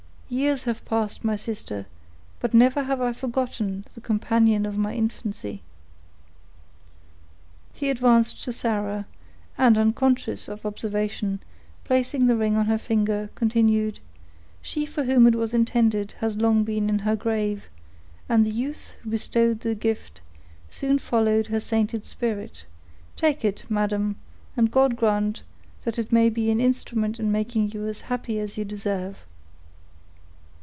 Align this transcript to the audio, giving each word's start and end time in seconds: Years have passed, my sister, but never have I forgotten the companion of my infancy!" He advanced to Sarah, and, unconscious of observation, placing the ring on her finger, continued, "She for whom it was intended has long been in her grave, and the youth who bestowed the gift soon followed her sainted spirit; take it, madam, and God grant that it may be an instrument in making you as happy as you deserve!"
Years 0.33 0.63
have 0.63 0.85
passed, 0.85 1.25
my 1.25 1.35
sister, 1.35 1.85
but 2.39 2.53
never 2.53 2.83
have 2.83 3.01
I 3.01 3.11
forgotten 3.11 3.83
the 3.93 3.99
companion 3.99 4.65
of 4.65 4.77
my 4.77 4.93
infancy!" 4.93 5.61
He 7.73 7.89
advanced 7.89 8.41
to 8.45 8.53
Sarah, 8.53 9.07
and, 9.57 9.77
unconscious 9.77 10.47
of 10.47 10.65
observation, 10.65 11.41
placing 11.83 12.27
the 12.27 12.37
ring 12.37 12.55
on 12.55 12.67
her 12.67 12.77
finger, 12.77 13.29
continued, 13.35 13.99
"She 14.61 14.85
for 14.85 15.03
whom 15.03 15.27
it 15.27 15.35
was 15.35 15.53
intended 15.53 16.13
has 16.21 16.37
long 16.37 16.63
been 16.63 16.87
in 16.89 16.99
her 16.99 17.17
grave, 17.17 17.65
and 18.29 18.45
the 18.45 18.51
youth 18.51 18.95
who 19.01 19.09
bestowed 19.09 19.59
the 19.59 19.75
gift 19.75 20.21
soon 20.69 20.97
followed 20.97 21.47
her 21.47 21.59
sainted 21.59 22.05
spirit; 22.05 22.65
take 23.17 23.43
it, 23.43 23.65
madam, 23.69 24.15
and 24.55 24.71
God 24.71 24.95
grant 24.95 25.43
that 25.83 25.99
it 25.99 26.13
may 26.13 26.29
be 26.29 26.49
an 26.49 26.61
instrument 26.61 27.19
in 27.19 27.33
making 27.33 27.71
you 27.73 27.85
as 27.85 27.99
happy 28.07 28.39
as 28.39 28.57
you 28.57 28.63
deserve!" 28.63 29.25